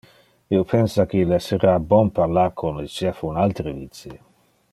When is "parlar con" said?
2.17-2.81